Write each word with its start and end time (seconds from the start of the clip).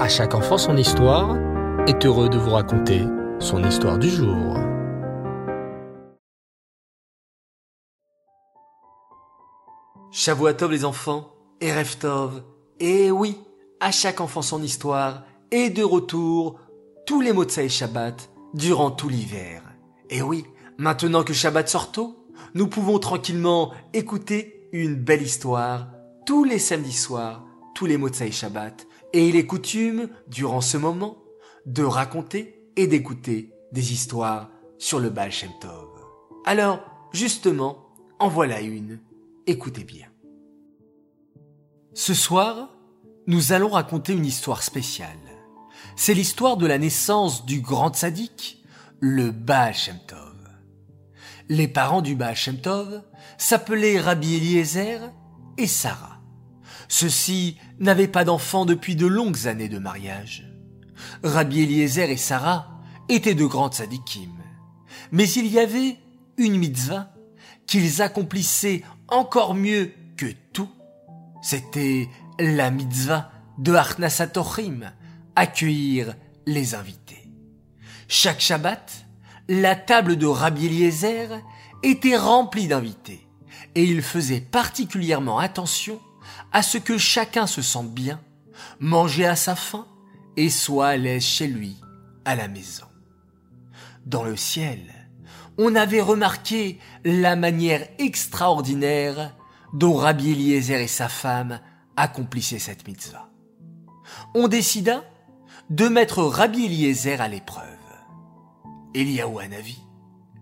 À 0.00 0.08
chaque 0.08 0.34
enfant 0.34 0.56
son 0.56 0.78
histoire 0.78 1.36
est 1.86 2.06
heureux 2.06 2.30
de 2.30 2.38
vous 2.38 2.52
raconter 2.52 3.02
son 3.38 3.62
histoire 3.62 3.98
du 3.98 4.08
jour. 4.08 4.56
Shavuatov 10.10 10.70
les 10.70 10.86
enfants, 10.86 11.34
et 11.60 11.70
Reftov, 11.70 12.42
et 12.80 13.10
oui, 13.10 13.36
à 13.80 13.90
chaque 13.90 14.22
enfant 14.22 14.40
son 14.40 14.62
histoire, 14.62 15.24
et 15.50 15.68
de 15.68 15.82
retour, 15.82 16.58
tous 17.06 17.20
les 17.20 17.34
mots 17.34 17.44
de 17.44 17.50
Shabbat, 17.50 18.30
durant 18.54 18.90
tout 18.90 19.10
l'hiver. 19.10 19.62
Et 20.08 20.22
oui, 20.22 20.46
maintenant 20.78 21.24
que 21.24 21.34
Shabbat 21.34 21.68
sort 21.68 21.92
tôt, 21.92 22.26
nous 22.54 22.68
pouvons 22.68 22.98
tranquillement 23.00 23.74
écouter 23.92 24.66
une 24.72 24.94
belle 24.94 25.20
histoire 25.20 25.88
tous 26.24 26.44
les 26.44 26.58
samedis 26.58 26.90
soirs, 26.96 27.44
tous 27.74 27.84
les 27.84 27.98
mots 27.98 28.08
de 28.08 28.14
Shabbat, 28.14 28.86
et 29.12 29.28
il 29.28 29.36
est 29.36 29.46
coutume, 29.46 30.08
durant 30.28 30.60
ce 30.60 30.76
moment, 30.76 31.18
de 31.66 31.82
raconter 31.82 32.64
et 32.76 32.86
d'écouter 32.86 33.52
des 33.72 33.92
histoires 33.92 34.50
sur 34.78 34.98
le 35.00 35.10
Baal 35.10 35.30
Tov. 35.60 35.88
Alors, 36.46 36.80
justement, 37.12 37.88
en 38.18 38.28
voilà 38.28 38.60
une. 38.60 39.00
Écoutez 39.46 39.84
bien. 39.84 40.06
Ce 41.94 42.14
soir, 42.14 42.70
nous 43.26 43.52
allons 43.52 43.68
raconter 43.68 44.12
une 44.12 44.26
histoire 44.26 44.62
spéciale. 44.62 45.08
C'est 45.96 46.14
l'histoire 46.14 46.56
de 46.56 46.66
la 46.66 46.78
naissance 46.78 47.44
du 47.44 47.60
grand 47.60 47.94
sadique, 47.94 48.64
le 49.00 49.30
Baal 49.30 49.74
Shem 49.74 49.98
Tov. 50.06 50.36
Les 51.48 51.68
parents 51.68 52.02
du 52.02 52.14
Baal 52.14 52.36
Shem 52.36 52.60
Tov 52.60 53.02
s'appelaient 53.38 54.00
Rabbi 54.00 54.36
Eliezer 54.36 55.12
et 55.58 55.66
Sarah. 55.66 56.09
Ceux-ci 56.90 57.56
n'avaient 57.78 58.08
pas 58.08 58.24
d'enfants 58.24 58.66
depuis 58.66 58.96
de 58.96 59.06
longues 59.06 59.46
années 59.46 59.68
de 59.68 59.78
mariage. 59.78 60.44
Rabbi 61.22 61.62
Eliezer 61.62 62.10
et 62.10 62.16
Sarah 62.16 62.68
étaient 63.08 63.36
de 63.36 63.46
grands 63.46 63.70
tzadikim. 63.70 64.32
Mais 65.12 65.30
il 65.30 65.46
y 65.46 65.60
avait 65.60 65.98
une 66.36 66.58
mitzvah 66.58 67.14
qu'ils 67.68 68.02
accomplissaient 68.02 68.82
encore 69.06 69.54
mieux 69.54 69.92
que 70.16 70.26
tout. 70.52 70.68
C'était 71.42 72.08
la 72.40 72.72
mitzvah 72.72 73.30
de 73.58 73.72
Arnasatochim, 73.72 74.92
accueillir 75.36 76.16
les 76.44 76.74
invités. 76.74 77.30
Chaque 78.08 78.40
Shabbat, 78.40 79.06
la 79.48 79.76
table 79.76 80.16
de 80.16 80.26
Rabbi 80.26 80.66
Eliezer 80.66 81.40
était 81.84 82.16
remplie 82.16 82.66
d'invités 82.66 83.28
et 83.76 83.84
il 83.84 84.02
faisait 84.02 84.40
particulièrement 84.40 85.38
attention 85.38 86.00
à 86.52 86.62
ce 86.62 86.78
que 86.78 86.98
chacun 86.98 87.46
se 87.46 87.62
sente 87.62 87.92
bien, 87.92 88.20
manger 88.78 89.26
à 89.26 89.36
sa 89.36 89.56
faim 89.56 89.86
et 90.36 90.50
soit 90.50 90.88
à 90.88 90.96
l'aise 90.96 91.22
chez 91.22 91.46
lui, 91.46 91.76
à 92.24 92.34
la 92.34 92.48
maison. 92.48 92.86
Dans 94.06 94.24
le 94.24 94.36
ciel, 94.36 94.80
on 95.58 95.74
avait 95.74 96.00
remarqué 96.00 96.78
la 97.04 97.36
manière 97.36 97.86
extraordinaire 97.98 99.36
dont 99.72 99.94
Rabbi 99.94 100.32
Eliezer 100.32 100.80
et 100.80 100.88
sa 100.88 101.08
femme 101.08 101.60
accomplissaient 101.96 102.58
cette 102.58 102.86
mitzvah. 102.88 103.28
On 104.34 104.48
décida 104.48 105.04
de 105.68 105.88
mettre 105.88 106.22
Rabbi 106.22 106.64
Eliezer 106.64 107.20
à 107.20 107.28
l'épreuve. 107.28 107.66
Eliyahu 108.94 109.38
Hanavi, 109.40 109.78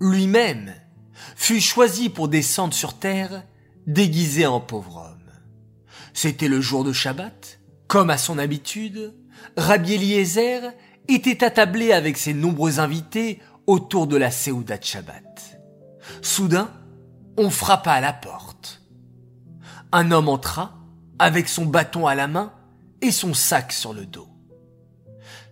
lui-même, 0.00 0.72
fut 1.36 1.60
choisi 1.60 2.08
pour 2.08 2.28
descendre 2.28 2.72
sur 2.72 2.94
terre 2.94 3.44
déguisé 3.86 4.46
en 4.46 4.60
pauvre 4.60 4.96
homme. 4.96 5.19
C'était 6.14 6.48
le 6.48 6.60
jour 6.60 6.84
de 6.84 6.92
Shabbat. 6.92 7.60
Comme 7.86 8.10
à 8.10 8.18
son 8.18 8.38
habitude, 8.38 9.14
Rabbi 9.56 9.94
Eliezer 9.94 10.72
était 11.08 11.44
attablé 11.44 11.92
avec 11.92 12.16
ses 12.16 12.34
nombreux 12.34 12.78
invités 12.78 13.40
autour 13.66 14.06
de 14.06 14.16
la 14.16 14.30
Séouda 14.30 14.78
de 14.78 14.84
Shabbat. 14.84 15.60
Soudain, 16.22 16.70
on 17.36 17.50
frappa 17.50 17.92
à 17.92 18.00
la 18.00 18.12
porte. 18.12 18.82
Un 19.92 20.10
homme 20.10 20.28
entra 20.28 20.78
avec 21.18 21.48
son 21.48 21.66
bâton 21.66 22.06
à 22.06 22.14
la 22.14 22.28
main 22.28 22.52
et 23.00 23.10
son 23.10 23.34
sac 23.34 23.72
sur 23.72 23.92
le 23.92 24.06
dos. 24.06 24.28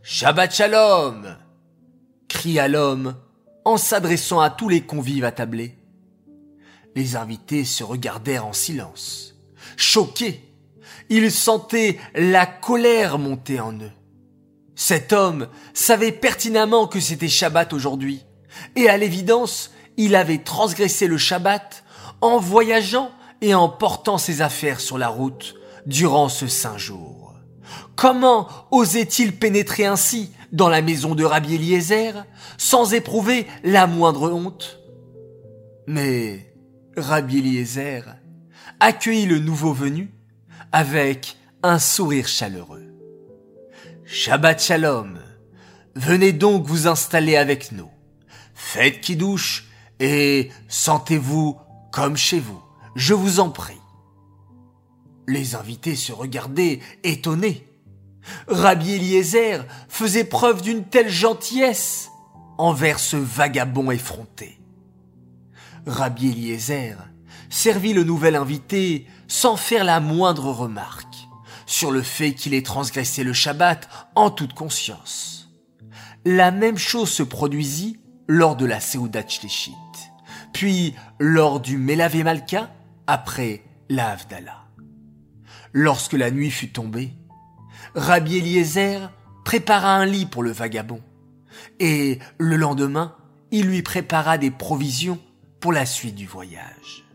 Shabbat 0.02 0.54
Shalom! 0.54 1.36
cria 2.28 2.68
l'homme 2.68 3.16
en 3.64 3.76
s'adressant 3.76 4.40
à 4.40 4.50
tous 4.50 4.68
les 4.68 4.82
convives 4.82 5.24
attablés. 5.24 5.78
Les 6.94 7.16
invités 7.16 7.64
se 7.64 7.84
regardèrent 7.84 8.46
en 8.46 8.52
silence, 8.52 9.34
choqués 9.76 10.48
ils 11.08 11.32
sentaient 11.32 11.98
la 12.14 12.46
colère 12.46 13.18
monter 13.18 13.60
en 13.60 13.72
eux. 13.72 13.92
Cet 14.74 15.12
homme 15.12 15.48
savait 15.74 16.12
pertinemment 16.12 16.86
que 16.86 17.00
c'était 17.00 17.28
Shabbat 17.28 17.72
aujourd'hui, 17.72 18.24
et 18.76 18.88
à 18.88 18.96
l'évidence, 18.96 19.72
il 19.96 20.14
avait 20.14 20.38
transgressé 20.38 21.06
le 21.06 21.18
Shabbat 21.18 21.84
en 22.20 22.38
voyageant 22.38 23.10
et 23.40 23.54
en 23.54 23.68
portant 23.68 24.18
ses 24.18 24.42
affaires 24.42 24.80
sur 24.80 24.98
la 24.98 25.08
route 25.08 25.54
durant 25.86 26.28
ce 26.28 26.46
saint 26.46 26.78
jour. 26.78 27.34
Comment 27.96 28.48
osait-il 28.70 29.36
pénétrer 29.36 29.84
ainsi 29.84 30.30
dans 30.52 30.68
la 30.68 30.82
maison 30.82 31.14
de 31.14 31.24
Rabbi 31.24 31.56
Eliezer 31.56 32.24
sans 32.56 32.94
éprouver 32.94 33.46
la 33.64 33.86
moindre 33.86 34.30
honte? 34.30 34.78
Mais 35.86 36.54
Rabbi 36.96 37.38
Eliezer 37.38 38.17
accueillit 38.80 39.26
le 39.26 39.38
nouveau 39.38 39.72
venu 39.72 40.10
avec 40.72 41.36
un 41.62 41.78
sourire 41.78 42.28
chaleureux. 42.28 42.84
Shabbat 44.04 44.62
Shalom, 44.62 45.18
venez 45.94 46.32
donc 46.32 46.66
vous 46.66 46.86
installer 46.86 47.36
avec 47.36 47.72
nous. 47.72 47.90
Faites 48.54 49.00
qui 49.00 49.16
douche 49.16 49.68
et 50.00 50.50
sentez-vous 50.68 51.58
comme 51.92 52.16
chez 52.16 52.40
vous, 52.40 52.62
je 52.94 53.14
vous 53.14 53.40
en 53.40 53.50
prie. 53.50 53.80
Les 55.26 55.54
invités 55.54 55.96
se 55.96 56.12
regardaient 56.12 56.80
étonnés. 57.02 57.66
Rabbi 58.46 58.94
Eliezer 58.94 59.64
faisait 59.88 60.24
preuve 60.24 60.62
d'une 60.62 60.84
telle 60.84 61.08
gentillesse 61.08 62.10
envers 62.56 62.98
ce 62.98 63.16
vagabond 63.16 63.90
effronté. 63.90 64.58
Rabbi 65.86 66.28
Eliezer 66.28 66.96
servit 67.50 67.92
le 67.92 68.04
nouvel 68.04 68.36
invité 68.36 69.06
sans 69.26 69.56
faire 69.56 69.84
la 69.84 70.00
moindre 70.00 70.50
remarque 70.50 71.28
sur 71.66 71.90
le 71.90 72.02
fait 72.02 72.32
qu'il 72.32 72.54
ait 72.54 72.62
transgressé 72.62 73.24
le 73.24 73.32
Shabbat 73.32 73.88
en 74.14 74.30
toute 74.30 74.54
conscience. 74.54 75.50
La 76.24 76.50
même 76.50 76.78
chose 76.78 77.10
se 77.10 77.22
produisit 77.22 78.00
lors 78.26 78.56
de 78.56 78.66
la 78.66 78.80
Seudat 78.80 79.26
Shlishit, 79.28 79.74
puis 80.52 80.94
lors 81.18 81.60
du 81.60 81.78
Melave 81.78 82.22
Malka, 82.22 82.70
après 83.06 83.62
la 83.88 84.10
Havdalah. 84.10 84.64
Lorsque 85.72 86.14
la 86.14 86.30
nuit 86.30 86.50
fut 86.50 86.70
tombée, 86.70 87.12
Rabbi 87.94 88.38
Eliezer 88.38 89.10
prépara 89.44 89.94
un 89.94 90.04
lit 90.04 90.26
pour 90.26 90.42
le 90.42 90.52
vagabond, 90.52 91.00
et 91.80 92.18
le 92.38 92.56
lendemain, 92.56 93.14
il 93.50 93.66
lui 93.66 93.82
prépara 93.82 94.36
des 94.36 94.50
provisions 94.50 95.18
pour 95.60 95.72
la 95.72 95.86
suite 95.86 96.14
du 96.14 96.26
voyage. 96.26 97.07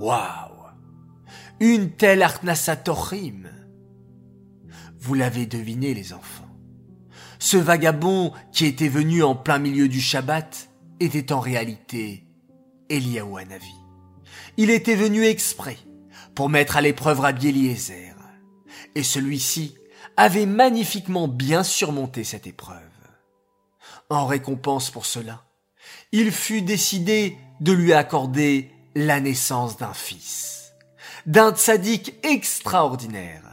Waouh 0.00 0.70
Une 1.60 1.90
telle 1.90 2.22
Artnasatorim 2.22 3.50
Vous 4.98 5.12
l'avez 5.12 5.44
deviné, 5.44 5.92
les 5.92 6.14
enfants. 6.14 6.48
Ce 7.38 7.58
vagabond 7.58 8.32
qui 8.50 8.64
était 8.64 8.88
venu 8.88 9.22
en 9.22 9.34
plein 9.34 9.58
milieu 9.58 9.88
du 9.88 10.00
Shabbat 10.00 10.70
était 11.00 11.34
en 11.34 11.40
réalité 11.40 12.24
Eliaou 12.88 13.36
Hanavi. 13.36 13.74
Il 14.56 14.70
était 14.70 14.94
venu 14.94 15.26
exprès 15.26 15.76
pour 16.34 16.48
mettre 16.48 16.78
à 16.78 16.80
l'épreuve 16.80 17.20
Rabbi 17.20 17.48
Eliezer. 17.48 18.16
Et 18.94 19.02
celui-ci 19.02 19.74
avait 20.16 20.46
magnifiquement 20.46 21.28
bien 21.28 21.62
surmonté 21.62 22.24
cette 22.24 22.46
épreuve. 22.46 22.78
En 24.08 24.24
récompense 24.24 24.90
pour 24.90 25.04
cela, 25.04 25.44
il 26.10 26.32
fut 26.32 26.62
décidé 26.62 27.36
de 27.60 27.72
lui 27.72 27.92
accorder 27.92 28.70
la 28.94 29.20
naissance 29.20 29.76
d'un 29.76 29.94
fils, 29.94 30.72
d'un 31.26 31.52
tzaddik 31.52 32.14
extraordinaire, 32.22 33.44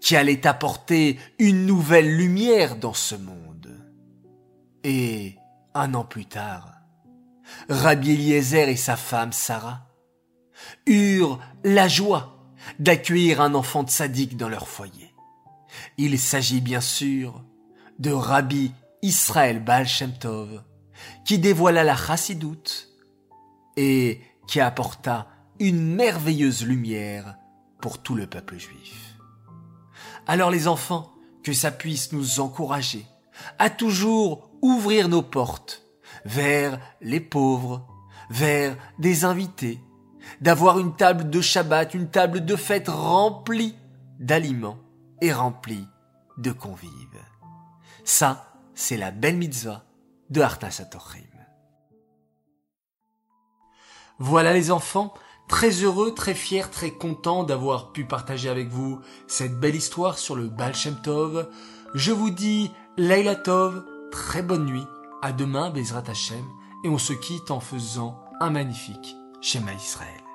qui 0.00 0.16
allait 0.16 0.46
apporter 0.46 1.18
une 1.38 1.66
nouvelle 1.66 2.16
lumière 2.16 2.76
dans 2.76 2.94
ce 2.94 3.14
monde. 3.14 3.76
Et 4.84 5.36
un 5.74 5.94
an 5.94 6.04
plus 6.04 6.26
tard, 6.26 6.72
Rabbi 7.68 8.12
Eliezer 8.12 8.68
et 8.68 8.76
sa 8.76 8.96
femme 8.96 9.32
Sarah 9.32 9.88
eurent 10.86 11.40
la 11.64 11.88
joie 11.88 12.36
d'accueillir 12.78 13.40
un 13.40 13.54
enfant 13.54 13.84
tzaddik 13.84 14.36
dans 14.36 14.48
leur 14.48 14.68
foyer. 14.68 15.14
Il 15.98 16.18
s'agit 16.18 16.60
bien 16.60 16.80
sûr 16.80 17.44
de 17.98 18.12
Rabbi 18.12 18.72
Israël 19.02 19.62
Baal 19.62 19.86
Shem 19.86 20.12
Tov, 20.12 20.62
qui 21.24 21.38
dévoila 21.38 21.84
la 21.84 21.96
chassidoute 21.96 22.88
et 23.76 24.20
qui 24.46 24.60
apporta 24.60 25.26
une 25.58 25.94
merveilleuse 25.94 26.64
lumière 26.64 27.36
pour 27.80 28.02
tout 28.02 28.14
le 28.14 28.26
peuple 28.26 28.58
juif. 28.58 29.16
Alors 30.26 30.50
les 30.50 30.68
enfants, 30.68 31.12
que 31.42 31.52
ça 31.52 31.70
puisse 31.70 32.12
nous 32.12 32.40
encourager 32.40 33.06
à 33.58 33.70
toujours 33.70 34.50
ouvrir 34.62 35.08
nos 35.08 35.22
portes 35.22 35.86
vers 36.24 36.80
les 37.00 37.20
pauvres, 37.20 37.86
vers 38.30 38.76
des 38.98 39.24
invités, 39.24 39.80
d'avoir 40.40 40.80
une 40.80 40.96
table 40.96 41.30
de 41.30 41.40
Shabbat, 41.40 41.94
une 41.94 42.10
table 42.10 42.44
de 42.44 42.56
fête 42.56 42.88
remplie 42.88 43.76
d'aliments 44.18 44.78
et 45.20 45.32
remplie 45.32 45.86
de 46.38 46.50
convives. 46.50 46.90
Ça, 48.04 48.52
c'est 48.74 48.96
la 48.96 49.10
belle 49.10 49.36
mitzvah 49.36 49.84
de 50.30 50.42
Atochim. 50.42 51.35
Voilà 54.18 54.54
les 54.54 54.70
enfants, 54.70 55.12
très 55.46 55.70
heureux, 55.70 56.14
très 56.14 56.34
fier, 56.34 56.70
très 56.70 56.90
content 56.90 57.44
d'avoir 57.44 57.92
pu 57.92 58.04
partager 58.04 58.48
avec 58.48 58.68
vous 58.68 59.00
cette 59.26 59.60
belle 59.60 59.74
histoire 59.74 60.18
sur 60.18 60.36
le 60.36 60.48
Baal 60.48 60.74
Shem 60.74 60.96
Tov. 61.02 61.48
Je 61.94 62.12
vous 62.12 62.30
dis 62.30 62.70
Laila 62.96 63.36
Tov, 63.36 63.84
très 64.10 64.42
bonne 64.42 64.64
nuit, 64.64 64.86
à 65.20 65.32
demain 65.32 65.70
Bezrat 65.70 66.04
Hashem, 66.08 66.44
et 66.84 66.88
on 66.88 66.98
se 66.98 67.12
quitte 67.12 67.50
en 67.50 67.60
faisant 67.60 68.18
un 68.40 68.50
magnifique 68.50 69.16
Shema 69.42 69.74
Israël. 69.74 70.25